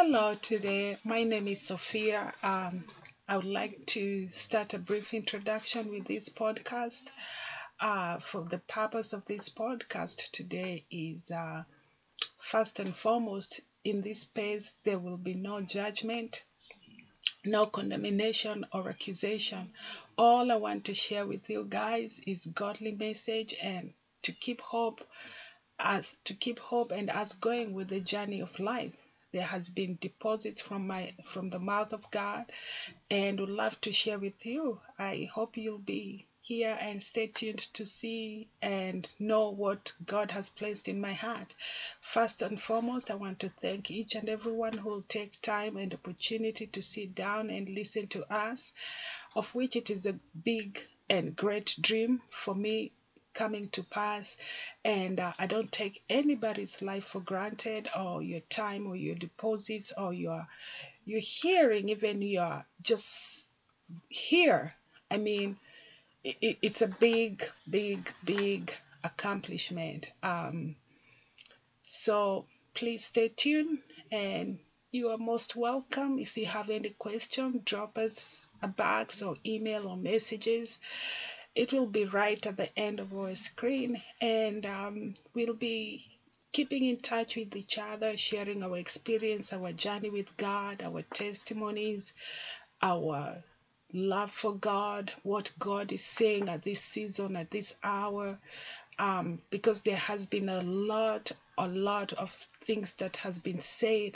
Hello, 0.00 0.36
today 0.40 0.96
my 1.02 1.24
name 1.24 1.48
is 1.48 1.60
Sophia. 1.60 2.32
Um, 2.40 2.84
I 3.26 3.34
would 3.36 3.44
like 3.44 3.84
to 3.86 4.28
start 4.30 4.72
a 4.72 4.78
brief 4.78 5.12
introduction 5.12 5.90
with 5.90 6.06
this 6.06 6.28
podcast. 6.28 7.08
Uh, 7.80 8.20
for 8.20 8.44
the 8.44 8.58
purpose 8.58 9.12
of 9.12 9.24
this 9.24 9.48
podcast 9.48 10.30
today 10.30 10.84
is 10.88 11.32
uh, 11.32 11.64
first 12.40 12.78
and 12.78 12.94
foremost, 12.94 13.60
in 13.82 14.00
this 14.00 14.20
space, 14.20 14.70
there 14.84 15.00
will 15.00 15.16
be 15.16 15.34
no 15.34 15.62
judgment, 15.62 16.44
no 17.44 17.66
condemnation 17.66 18.66
or 18.72 18.88
accusation. 18.88 19.72
All 20.16 20.52
I 20.52 20.56
want 20.56 20.84
to 20.84 20.94
share 20.94 21.26
with 21.26 21.50
you 21.50 21.66
guys 21.68 22.20
is 22.24 22.46
godly 22.46 22.92
message 22.92 23.52
and 23.60 23.92
to 24.22 24.30
keep 24.30 24.60
hope 24.60 25.00
as 25.80 26.08
to 26.26 26.34
keep 26.34 26.60
hope 26.60 26.92
and 26.92 27.10
us 27.10 27.34
going 27.34 27.72
with 27.72 27.88
the 27.88 27.98
journey 27.98 28.40
of 28.40 28.60
life 28.60 28.94
there 29.32 29.46
has 29.46 29.68
been 29.70 29.98
deposits 30.00 30.62
from 30.62 30.86
my 30.86 31.12
from 31.32 31.50
the 31.50 31.58
mouth 31.58 31.92
of 31.92 32.10
God 32.10 32.50
and 33.10 33.38
would 33.38 33.50
love 33.50 33.80
to 33.82 33.92
share 33.92 34.18
with 34.18 34.46
you. 34.46 34.80
I 34.98 35.28
hope 35.32 35.56
you'll 35.56 35.78
be 35.78 36.26
here 36.40 36.78
and 36.80 37.04
stay 37.04 37.26
tuned 37.26 37.58
to 37.74 37.84
see 37.84 38.48
and 38.62 39.06
know 39.18 39.50
what 39.50 39.92
God 40.06 40.30
has 40.30 40.48
placed 40.48 40.88
in 40.88 40.98
my 40.98 41.12
heart. 41.12 41.52
First 42.00 42.40
and 42.40 42.58
foremost, 42.60 43.10
I 43.10 43.16
want 43.16 43.40
to 43.40 43.50
thank 43.60 43.90
each 43.90 44.14
and 44.14 44.30
everyone 44.30 44.78
who 44.78 44.88
will 44.88 45.04
take 45.08 45.42
time 45.42 45.76
and 45.76 45.92
opportunity 45.92 46.66
to 46.68 46.80
sit 46.82 47.14
down 47.14 47.50
and 47.50 47.68
listen 47.68 48.06
to 48.08 48.32
us, 48.32 48.72
of 49.34 49.54
which 49.54 49.76
it 49.76 49.90
is 49.90 50.06
a 50.06 50.18
big 50.42 50.80
and 51.10 51.36
great 51.36 51.76
dream 51.82 52.22
for 52.30 52.54
me 52.54 52.92
coming 53.38 53.68
to 53.70 53.82
pass. 53.84 54.36
And 54.84 55.20
uh, 55.20 55.32
I 55.38 55.46
don't 55.46 55.70
take 55.70 56.02
anybody's 56.10 56.82
life 56.82 57.04
for 57.12 57.20
granted, 57.20 57.88
or 57.96 58.22
your 58.22 58.42
time, 58.50 58.88
or 58.88 58.96
your 58.96 59.14
deposits, 59.14 59.92
or 59.96 60.12
your 60.12 60.46
your 61.04 61.20
hearing, 61.20 61.88
even 61.88 62.20
your 62.20 62.64
just 62.82 63.48
here. 64.08 64.74
I 65.10 65.16
mean, 65.16 65.56
it, 66.24 66.58
it's 66.60 66.82
a 66.82 66.88
big, 66.88 67.44
big, 67.70 68.12
big 68.24 68.72
accomplishment. 69.04 70.06
Um, 70.22 70.76
so 71.86 72.44
please 72.74 73.04
stay 73.04 73.28
tuned 73.28 73.78
and 74.12 74.58
you 74.90 75.08
are 75.10 75.18
most 75.18 75.56
welcome. 75.56 76.18
If 76.18 76.36
you 76.36 76.46
have 76.46 76.70
any 76.70 76.90
question, 76.90 77.62
drop 77.64 77.96
us 77.98 78.48
a 78.62 78.68
box 78.68 79.22
or 79.22 79.36
email 79.46 79.86
or 79.86 79.96
messages 79.96 80.78
it 81.54 81.72
will 81.72 81.86
be 81.86 82.04
right 82.04 82.46
at 82.46 82.56
the 82.56 82.78
end 82.78 83.00
of 83.00 83.14
our 83.14 83.34
screen 83.34 84.00
and 84.20 84.66
um, 84.66 85.14
we'll 85.34 85.54
be 85.54 86.04
keeping 86.52 86.84
in 86.84 86.98
touch 86.98 87.36
with 87.36 87.54
each 87.56 87.78
other 87.78 88.16
sharing 88.16 88.62
our 88.62 88.78
experience 88.78 89.52
our 89.52 89.72
journey 89.72 90.10
with 90.10 90.26
god 90.36 90.82
our 90.82 91.02
testimonies 91.14 92.12
our 92.82 93.42
love 93.92 94.30
for 94.30 94.54
god 94.56 95.12
what 95.22 95.50
god 95.58 95.92
is 95.92 96.04
saying 96.04 96.48
at 96.48 96.62
this 96.64 96.82
season 96.82 97.36
at 97.36 97.50
this 97.50 97.74
hour 97.82 98.38
um, 98.98 99.40
because 99.50 99.82
there 99.82 99.96
has 99.96 100.26
been 100.26 100.48
a 100.48 100.60
lot 100.62 101.32
a 101.58 101.68
lot 101.68 102.12
of 102.14 102.30
things 102.66 102.94
that 102.94 103.16
has 103.18 103.38
been 103.38 103.60
said 103.60 104.12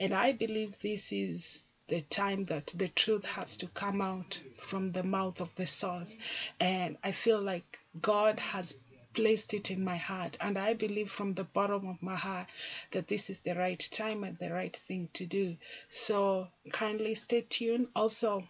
and 0.00 0.14
i 0.14 0.32
believe 0.32 0.74
this 0.82 1.12
is 1.12 1.62
the 1.92 2.00
time 2.00 2.46
that 2.46 2.70
the 2.74 2.88
truth 2.88 3.22
has 3.26 3.58
to 3.58 3.66
come 3.66 4.00
out 4.00 4.40
from 4.66 4.92
the 4.92 5.02
mouth 5.02 5.38
of 5.42 5.50
the 5.56 5.66
source. 5.66 6.16
And 6.58 6.96
I 7.04 7.12
feel 7.12 7.38
like 7.38 7.78
God 8.00 8.38
has 8.38 8.74
placed 9.12 9.52
it 9.52 9.70
in 9.70 9.84
my 9.84 9.98
heart. 9.98 10.38
And 10.40 10.56
I 10.56 10.72
believe 10.72 11.10
from 11.10 11.34
the 11.34 11.44
bottom 11.44 11.86
of 11.90 12.02
my 12.02 12.16
heart 12.16 12.46
that 12.92 13.08
this 13.08 13.28
is 13.28 13.40
the 13.40 13.54
right 13.54 13.78
time 13.92 14.24
and 14.24 14.38
the 14.38 14.50
right 14.50 14.74
thing 14.88 15.10
to 15.12 15.26
do. 15.26 15.58
So 15.90 16.48
kindly 16.72 17.14
stay 17.14 17.42
tuned. 17.42 17.88
Also, 17.94 18.48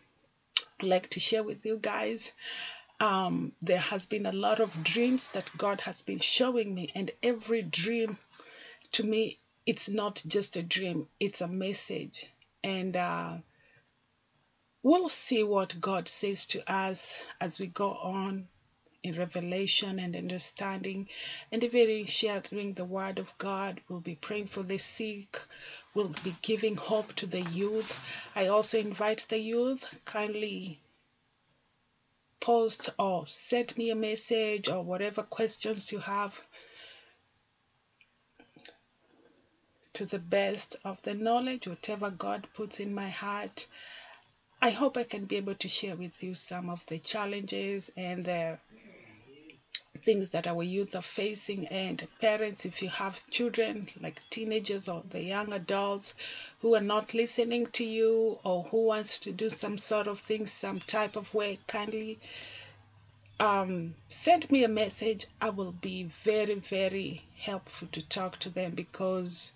I'd 0.78 0.86
like 0.86 1.10
to 1.10 1.18
share 1.18 1.42
with 1.42 1.66
you 1.66 1.78
guys. 1.82 2.30
Um, 3.00 3.54
there 3.60 3.80
has 3.80 4.06
been 4.06 4.26
a 4.26 4.38
lot 4.46 4.60
of 4.60 4.84
dreams 4.84 5.30
that 5.30 5.50
God 5.58 5.80
has 5.80 6.00
been 6.00 6.20
showing 6.20 6.72
me, 6.72 6.92
and 6.94 7.10
every 7.24 7.62
dream 7.62 8.18
to 8.92 9.02
me, 9.02 9.40
it's 9.66 9.88
not 9.88 10.22
just 10.28 10.54
a 10.54 10.62
dream, 10.62 11.08
it's 11.18 11.40
a 11.40 11.48
message 11.48 12.28
and 12.64 12.96
uh, 12.96 13.34
we'll 14.82 15.08
see 15.08 15.42
what 15.42 15.80
God 15.80 16.08
says 16.08 16.46
to 16.46 16.72
us 16.72 17.20
as 17.40 17.58
we 17.58 17.66
go 17.66 17.90
on 17.90 18.48
in 19.02 19.16
revelation 19.16 19.98
and 19.98 20.14
understanding, 20.14 21.08
and 21.50 21.64
even 21.64 21.90
in 21.90 22.06
sharing 22.06 22.74
the 22.74 22.84
word 22.84 23.18
of 23.18 23.28
God. 23.38 23.80
We'll 23.88 24.00
be 24.00 24.14
praying 24.14 24.48
for 24.48 24.62
the 24.62 24.78
sick. 24.78 25.40
We'll 25.94 26.14
be 26.22 26.36
giving 26.40 26.76
hope 26.76 27.12
to 27.14 27.26
the 27.26 27.42
youth. 27.42 27.92
I 28.34 28.46
also 28.46 28.78
invite 28.78 29.26
the 29.28 29.38
youth 29.38 29.82
kindly 30.04 30.80
post 32.40 32.90
or 32.98 33.26
send 33.28 33.76
me 33.76 33.90
a 33.90 33.94
message 33.94 34.68
or 34.68 34.82
whatever 34.82 35.22
questions 35.22 35.92
you 35.92 35.98
have 35.98 36.32
to 39.94 40.06
the 40.06 40.18
best 40.18 40.76
of 40.84 41.00
the 41.02 41.14
knowledge, 41.14 41.66
whatever 41.66 42.10
God 42.10 42.46
puts 42.54 42.80
in 42.80 42.94
my 42.94 43.08
heart. 43.10 43.66
I 44.60 44.70
hope 44.70 44.96
I 44.96 45.04
can 45.04 45.26
be 45.26 45.36
able 45.36 45.56
to 45.56 45.68
share 45.68 45.96
with 45.96 46.22
you 46.22 46.34
some 46.34 46.70
of 46.70 46.80
the 46.86 46.98
challenges 46.98 47.90
and 47.96 48.24
the 48.24 48.58
things 50.04 50.30
that 50.30 50.46
our 50.46 50.62
youth 50.62 50.94
are 50.94 51.02
facing. 51.02 51.66
And 51.66 52.06
parents, 52.20 52.64
if 52.64 52.82
you 52.82 52.88
have 52.88 53.28
children 53.30 53.88
like 54.00 54.20
teenagers 54.30 54.88
or 54.88 55.02
the 55.10 55.22
young 55.22 55.52
adults 55.52 56.14
who 56.60 56.74
are 56.74 56.80
not 56.80 57.14
listening 57.14 57.66
to 57.72 57.84
you 57.84 58.38
or 58.44 58.64
who 58.64 58.84
wants 58.84 59.18
to 59.20 59.32
do 59.32 59.50
some 59.50 59.78
sort 59.78 60.06
of 60.06 60.20
thing, 60.20 60.46
some 60.46 60.80
type 60.80 61.16
of 61.16 61.32
way, 61.34 61.58
kindly 61.66 62.18
um, 63.38 63.94
send 64.08 64.50
me 64.50 64.64
a 64.64 64.68
message. 64.68 65.26
I 65.40 65.50
will 65.50 65.72
be 65.72 66.10
very, 66.24 66.54
very 66.54 67.24
helpful 67.38 67.88
to 67.92 68.08
talk 68.08 68.38
to 68.40 68.50
them 68.50 68.74
because 68.74 69.52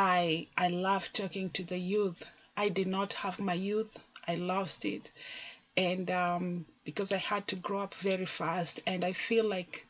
I 0.00 0.46
I 0.56 0.68
love 0.68 1.12
talking 1.12 1.50
to 1.50 1.64
the 1.64 1.76
youth. 1.76 2.22
I 2.56 2.68
did 2.68 2.86
not 2.86 3.14
have 3.14 3.40
my 3.40 3.54
youth. 3.54 3.90
I 4.28 4.36
lost 4.36 4.84
it, 4.84 5.10
and 5.76 6.08
um, 6.08 6.66
because 6.84 7.10
I 7.10 7.16
had 7.16 7.48
to 7.48 7.56
grow 7.56 7.80
up 7.80 7.96
very 7.96 8.24
fast, 8.26 8.78
and 8.86 9.04
I 9.04 9.12
feel 9.12 9.44
like 9.44 9.84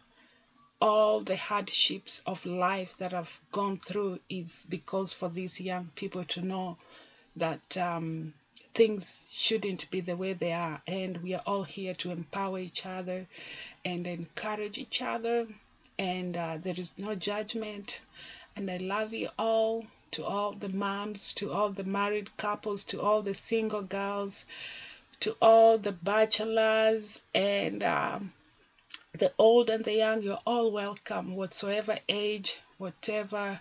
all 0.80 1.20
the 1.20 1.36
hardships 1.36 2.22
of 2.24 2.46
life 2.46 2.94
that 2.96 3.12
I've 3.12 3.38
gone 3.52 3.80
through 3.86 4.20
is 4.30 4.64
because 4.70 5.12
for 5.12 5.28
these 5.28 5.60
young 5.60 5.90
people 5.94 6.24
to 6.24 6.40
know 6.40 6.78
that 7.36 7.76
um, 7.76 8.32
things 8.72 9.26
shouldn't 9.30 9.90
be 9.90 10.00
the 10.00 10.16
way 10.16 10.32
they 10.32 10.54
are, 10.54 10.80
and 10.86 11.18
we 11.18 11.34
are 11.34 11.42
all 11.44 11.64
here 11.64 11.92
to 11.96 12.12
empower 12.12 12.58
each 12.60 12.86
other 12.86 13.26
and 13.84 14.06
encourage 14.06 14.78
each 14.78 15.02
other, 15.02 15.46
and 15.98 16.34
uh, 16.34 16.56
there 16.62 16.78
is 16.78 16.94
no 16.96 17.14
judgment. 17.14 18.00
And 18.56 18.70
I 18.70 18.78
love 18.78 19.12
you 19.12 19.28
all 19.38 19.86
to 20.12 20.24
all 20.24 20.52
the 20.52 20.68
moms, 20.68 21.34
to 21.34 21.52
all 21.52 21.70
the 21.70 21.84
married 21.84 22.36
couples, 22.36 22.84
to 22.84 23.00
all 23.00 23.22
the 23.22 23.34
single 23.34 23.82
girls, 23.82 24.44
to 25.20 25.36
all 25.42 25.78
the 25.78 25.92
bachelors, 25.92 27.20
and 27.34 27.82
um, 27.82 28.32
the 29.18 29.32
old 29.38 29.70
and 29.70 29.84
the 29.84 29.94
young. 29.94 30.22
You're 30.22 30.40
all 30.46 30.70
welcome, 30.70 31.36
whatsoever 31.36 31.98
age, 32.08 32.56
whatever 32.78 33.60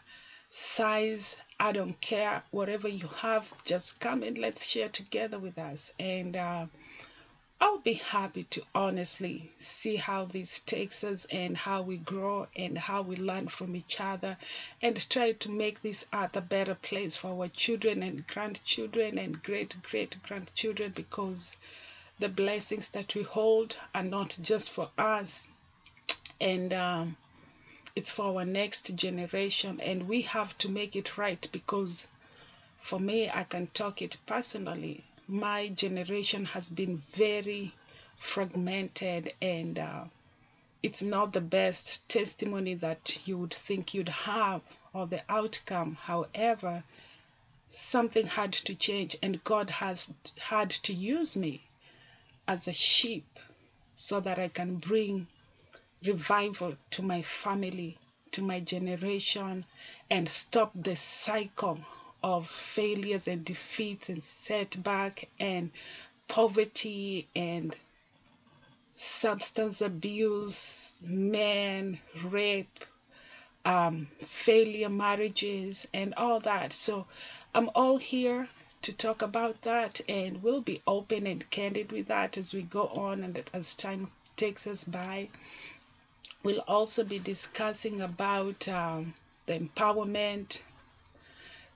size. 0.49 1.35
I 1.59 1.71
don't 1.71 1.99
care. 1.99 2.43
Whatever 2.51 2.87
you 2.87 3.07
have, 3.07 3.45
just 3.65 3.99
come 3.99 4.21
and 4.23 4.37
let's 4.37 4.65
share 4.65 4.89
together 4.89 5.39
with 5.39 5.57
us. 5.57 5.91
And 5.99 6.35
uh, 6.35 6.67
I'll 7.59 7.79
be 7.79 7.95
happy 7.95 8.43
to 8.51 8.63
honestly 8.75 9.51
see 9.59 9.95
how 9.95 10.25
this 10.25 10.59
takes 10.59 11.03
us 11.03 11.25
and 11.31 11.57
how 11.57 11.81
we 11.81 11.97
grow 11.97 12.47
and 12.55 12.77
how 12.77 13.01
we 13.01 13.15
learn 13.15 13.47
from 13.47 13.75
each 13.75 13.99
other 13.99 14.37
and 14.81 15.09
try 15.09 15.31
to 15.31 15.49
make 15.49 15.81
this 15.81 16.05
earth 16.13 16.35
a 16.35 16.41
better 16.41 16.75
place 16.75 17.15
for 17.15 17.29
our 17.29 17.47
children 17.47 18.03
and 18.03 18.27
grandchildren 18.27 19.17
and 19.17 19.41
great 19.41 19.73
great 19.81 20.21
grandchildren 20.21 20.91
because 20.95 21.55
the 22.19 22.29
blessings 22.29 22.89
that 22.89 23.15
we 23.15 23.23
hold 23.23 23.75
are 23.95 24.03
not 24.03 24.37
just 24.39 24.69
for 24.69 24.91
us 24.97 25.47
and 26.39 26.73
um, 26.73 27.17
it's 27.95 28.11
for 28.11 28.37
our 28.37 28.45
next 28.45 28.95
generation 28.95 29.81
and 29.81 30.07
we 30.07 30.21
have 30.21 30.55
to 30.59 30.69
make 30.69 30.95
it 30.95 31.17
right 31.17 31.47
because 31.51 32.05
for 32.79 32.99
me 32.99 33.29
i 33.31 33.43
can 33.43 33.65
talk 33.73 34.01
it 34.01 34.17
personally 34.27 35.03
my 35.27 35.67
generation 35.67 36.45
has 36.45 36.69
been 36.69 37.03
very 37.13 37.73
fragmented 38.19 39.33
and 39.41 39.77
uh, 39.77 40.05
it's 40.81 41.01
not 41.01 41.33
the 41.33 41.41
best 41.41 42.07
testimony 42.07 42.73
that 42.75 43.27
you 43.27 43.37
would 43.37 43.53
think 43.67 43.93
you'd 43.93 44.09
have 44.09 44.61
or 44.93 45.05
the 45.07 45.21
outcome. 45.27 45.95
However, 45.95 46.83
something 47.69 48.25
had 48.25 48.53
to 48.53 48.73
change, 48.73 49.17
and 49.21 49.43
God 49.43 49.69
has 49.69 50.07
had 50.39 50.69
to 50.69 50.93
use 50.93 51.35
me 51.35 51.61
as 52.47 52.67
a 52.67 52.73
sheep 52.73 53.39
so 53.97 54.19
that 54.21 54.39
I 54.39 54.47
can 54.47 54.77
bring 54.77 55.27
revival 56.05 56.77
to 56.91 57.01
my 57.01 57.21
family, 57.21 57.97
to 58.31 58.41
my 58.41 58.61
generation, 58.61 59.65
and 60.09 60.29
stop 60.29 60.71
the 60.73 60.95
cycle 60.95 61.79
of 62.23 62.49
failures 62.49 63.27
and 63.27 63.45
defeats 63.45 64.09
and 64.09 64.23
setback 64.23 65.29
and 65.39 65.71
poverty 66.27 67.27
and 67.35 67.75
substance 68.95 69.81
abuse, 69.81 70.99
men, 71.03 71.99
rape, 72.25 72.83
um, 73.63 74.07
failure 74.21 74.89
marriages, 74.89 75.87
and 75.93 76.13
all 76.15 76.39
that. 76.39 76.73
So 76.73 77.05
I'm 77.53 77.69
all 77.75 77.97
here 77.97 78.49
to 78.81 78.93
talk 78.93 79.21
about 79.21 79.61
that, 79.63 80.01
and 80.09 80.41
we'll 80.41 80.61
be 80.61 80.81
open 80.87 81.27
and 81.27 81.49
candid 81.49 81.91
with 81.91 82.07
that 82.07 82.37
as 82.37 82.53
we 82.53 82.61
go 82.61 82.87
on 82.87 83.23
and 83.23 83.43
as 83.53 83.75
time 83.75 84.11
takes 84.35 84.67
us 84.67 84.83
by. 84.83 85.29
We'll 86.43 86.63
also 86.67 87.03
be 87.03 87.19
discussing 87.19 88.01
about 88.01 88.67
um, 88.67 89.13
the 89.47 89.59
empowerment, 89.59 90.61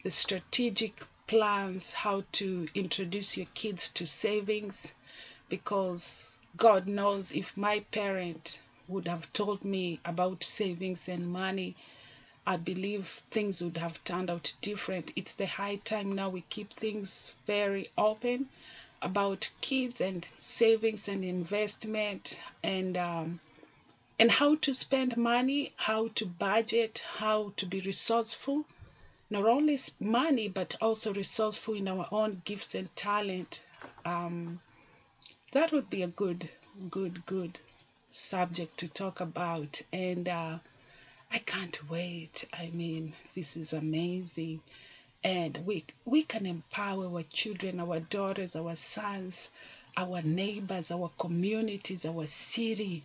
the 0.03 0.11
strategic 0.11 1.03
plans, 1.27 1.91
how 1.91 2.23
to 2.31 2.67
introduce 2.73 3.37
your 3.37 3.47
kids 3.53 3.89
to 3.89 4.05
savings, 4.05 4.93
because 5.49 6.39
God 6.57 6.87
knows 6.87 7.31
if 7.31 7.55
my 7.55 7.81
parent 7.91 8.59
would 8.87 9.07
have 9.07 9.31
told 9.31 9.63
me 9.63 9.99
about 10.03 10.43
savings 10.43 11.07
and 11.07 11.31
money, 11.31 11.75
I 12.45 12.57
believe 12.57 13.21
things 13.29 13.61
would 13.61 13.77
have 13.77 14.03
turned 14.03 14.29
out 14.29 14.55
different. 14.61 15.11
It's 15.15 15.35
the 15.35 15.45
high 15.45 15.75
time 15.75 16.13
now 16.13 16.29
we 16.29 16.41
keep 16.49 16.73
things 16.73 17.33
very 17.45 17.89
open 17.97 18.49
about 19.01 19.49
kids 19.61 20.01
and 20.01 20.27
savings 20.37 21.07
and 21.07 21.23
investment 21.23 22.37
and 22.63 22.97
um, 22.97 23.39
and 24.19 24.31
how 24.31 24.55
to 24.55 24.73
spend 24.73 25.17
money, 25.17 25.71
how 25.75 26.09
to 26.09 26.25
budget, 26.25 27.03
how 27.17 27.53
to 27.57 27.65
be 27.65 27.81
resourceful, 27.81 28.65
not 29.31 29.45
only 29.45 29.79
money 29.99 30.49
but 30.49 30.75
also 30.81 31.13
resourceful 31.13 31.73
in 31.73 31.87
our 31.87 32.05
own 32.11 32.41
gifts 32.43 32.75
and 32.75 32.93
talent. 32.97 33.61
Um, 34.03 34.59
that 35.53 35.71
would 35.71 35.89
be 35.89 36.03
a 36.03 36.07
good, 36.07 36.49
good, 36.89 37.25
good 37.25 37.57
subject 38.11 38.77
to 38.79 38.89
talk 38.89 39.21
about. 39.21 39.81
And 39.93 40.27
uh, 40.27 40.57
I 41.31 41.39
can't 41.39 41.89
wait. 41.89 42.45
I 42.51 42.71
mean, 42.73 43.13
this 43.33 43.55
is 43.55 43.71
amazing. 43.71 44.59
And 45.23 45.65
we, 45.65 45.85
we 46.03 46.23
can 46.23 46.45
empower 46.45 47.05
our 47.05 47.23
children, 47.23 47.79
our 47.79 48.01
daughters, 48.01 48.55
our 48.57 48.75
sons, 48.75 49.49
our 49.95 50.21
neighbors, 50.21 50.91
our 50.91 51.09
communities, 51.17 52.05
our 52.05 52.27
city, 52.27 53.03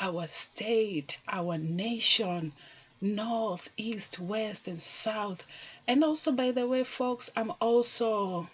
our 0.00 0.26
state, 0.28 1.18
our 1.28 1.58
nation, 1.58 2.52
north, 3.00 3.68
east, 3.76 4.18
west, 4.18 4.68
and 4.68 4.80
south. 4.80 5.42
And 5.86 6.04
also, 6.04 6.32
by 6.32 6.52
the 6.52 6.66
way, 6.66 6.84
folks, 6.84 7.30
I'm 7.36 7.52
also 7.60 8.48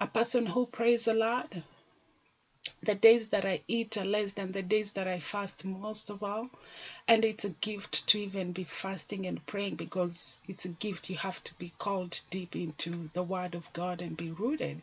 a 0.00 0.06
person 0.06 0.46
who 0.46 0.66
prays 0.66 1.08
a 1.08 1.14
lot 1.14 1.54
the 2.82 2.94
days 2.94 3.28
that 3.28 3.44
I 3.44 3.60
eat 3.68 3.96
are 3.96 4.04
less 4.04 4.32
than 4.32 4.52
the 4.52 4.62
days 4.62 4.92
that 4.92 5.06
I 5.06 5.20
fast 5.20 5.64
most 5.64 6.10
of 6.10 6.22
all. 6.22 6.48
And 7.08 7.24
it's 7.24 7.44
a 7.44 7.50
gift 7.50 8.06
to 8.08 8.18
even 8.18 8.52
be 8.52 8.64
fasting 8.64 9.26
and 9.26 9.44
praying 9.46 9.76
because 9.76 10.40
it's 10.48 10.64
a 10.64 10.68
gift 10.68 11.10
you 11.10 11.16
have 11.16 11.42
to 11.44 11.54
be 11.54 11.72
called 11.78 12.20
deep 12.30 12.56
into 12.56 13.10
the 13.12 13.22
Word 13.22 13.54
of 13.54 13.70
God 13.72 14.00
and 14.00 14.16
be 14.16 14.30
rooted. 14.30 14.80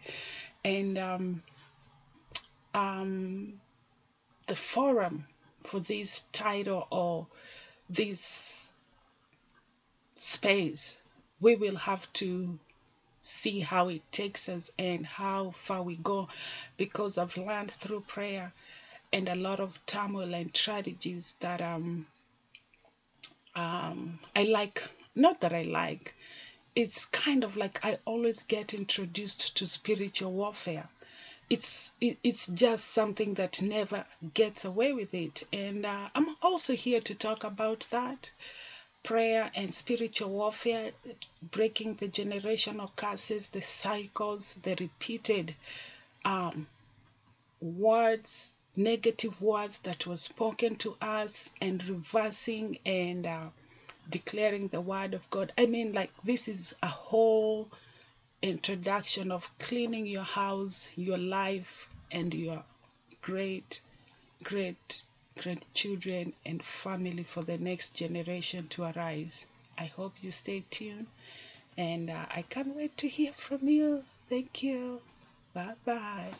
And 0.63 0.97
um, 0.97 1.43
um, 2.73 3.59
the 4.47 4.55
forum 4.55 5.25
for 5.63 5.79
this 5.79 6.23
title 6.31 6.87
or 6.91 7.27
this 7.89 8.73
space, 10.19 10.97
we 11.39 11.55
will 11.55 11.75
have 11.75 12.11
to 12.13 12.59
see 13.21 13.59
how 13.59 13.89
it 13.89 14.01
takes 14.11 14.47
us 14.49 14.71
and 14.79 15.05
how 15.05 15.53
far 15.63 15.81
we 15.83 15.95
go 15.97 16.27
because 16.77 17.17
I've 17.17 17.35
learned 17.37 17.71
through 17.71 18.01
prayer 18.01 18.53
and 19.11 19.27
a 19.29 19.35
lot 19.35 19.59
of 19.59 19.77
turmoil 19.85 20.33
and 20.33 20.53
tragedies 20.53 21.35
that 21.39 21.61
um, 21.61 22.05
um, 23.55 24.19
I 24.35 24.43
like, 24.43 24.83
not 25.15 25.41
that 25.41 25.53
I 25.53 25.63
like, 25.63 26.13
it's 26.75 27.05
kind 27.05 27.43
of 27.43 27.57
like 27.57 27.79
I 27.83 27.97
always 28.05 28.43
get 28.43 28.73
introduced 28.73 29.57
to 29.57 29.67
spiritual 29.67 30.31
warfare. 30.31 30.87
It's 31.49 31.91
it, 32.01 32.17
it's 32.23 32.47
just 32.47 32.87
something 32.89 33.35
that 33.35 33.61
never 33.61 34.05
gets 34.33 34.65
away 34.65 34.93
with 34.93 35.13
it, 35.13 35.43
and 35.53 35.85
uh, 35.85 36.09
I'm 36.13 36.35
also 36.41 36.73
here 36.73 37.01
to 37.01 37.15
talk 37.15 37.43
about 37.43 37.87
that 37.91 38.29
prayer 39.03 39.49
and 39.55 39.73
spiritual 39.73 40.29
warfare, 40.29 40.91
breaking 41.41 41.95
the 41.95 42.09
generational 42.09 42.93
curses, 42.97 43.47
the 43.47 43.61
cycles, 43.61 44.53
the 44.63 44.75
repeated 44.75 45.55
um, 46.25 46.67
words, 47.61 48.49
negative 48.75 49.41
words 49.41 49.77
that 49.79 50.05
were 50.05 50.17
spoken 50.17 50.75
to 50.75 50.95
us, 51.01 51.49
and 51.61 51.87
reversing 51.87 52.77
and 52.85 53.25
uh, 53.25 53.45
declaring 54.09 54.67
the 54.67 54.81
word 54.81 55.13
of 55.13 55.29
God. 55.29 55.53
I 55.57 55.65
mean, 55.67 55.93
like, 55.93 56.11
this 56.25 56.49
is 56.49 56.75
a 56.83 56.87
whole 56.89 57.69
introduction 58.41 59.31
of 59.31 59.49
cleaning 59.59 60.05
your 60.05 60.23
house, 60.23 60.89
your 60.95 61.17
life, 61.17 61.87
and 62.11 62.33
your 62.33 62.63
great, 63.21 63.81
great 64.43 65.03
grandchildren 65.39 66.33
and 66.45 66.63
family 66.63 67.23
for 67.23 67.43
the 67.43 67.57
next 67.57 67.93
generation 67.95 68.67
to 68.69 68.83
arise. 68.83 69.45
I 69.77 69.85
hope 69.85 70.13
you 70.21 70.31
stay 70.31 70.65
tuned 70.71 71.07
and 71.77 72.09
uh, 72.09 72.25
I 72.29 72.43
can't 72.43 72.75
wait 72.75 72.97
to 72.97 73.09
hear 73.09 73.33
from 73.33 73.67
you. 73.67 74.03
Thank 74.29 74.63
you. 74.63 75.01
Bye 75.53 75.75
bye. 75.85 76.33